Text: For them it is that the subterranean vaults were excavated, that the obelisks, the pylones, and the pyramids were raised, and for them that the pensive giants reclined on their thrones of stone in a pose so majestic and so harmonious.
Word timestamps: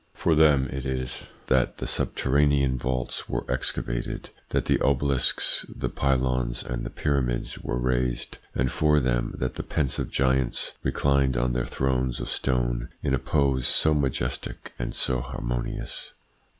For 0.15 0.33
them 0.33 0.67
it 0.73 0.83
is 0.83 1.27
that 1.45 1.77
the 1.77 1.85
subterranean 1.85 2.79
vaults 2.79 3.29
were 3.29 3.45
excavated, 3.47 4.31
that 4.49 4.65
the 4.65 4.81
obelisks, 4.81 5.63
the 5.69 5.89
pylones, 5.91 6.63
and 6.63 6.83
the 6.83 6.89
pyramids 6.89 7.59
were 7.59 7.77
raised, 7.77 8.39
and 8.55 8.71
for 8.71 8.99
them 8.99 9.35
that 9.37 9.53
the 9.57 9.61
pensive 9.63 10.09
giants 10.09 10.73
reclined 10.81 11.37
on 11.37 11.53
their 11.53 11.65
thrones 11.65 12.19
of 12.19 12.29
stone 12.29 12.89
in 13.03 13.13
a 13.13 13.19
pose 13.19 13.67
so 13.67 13.93
majestic 13.93 14.73
and 14.79 14.95
so 14.95 15.19
harmonious. 15.21 16.13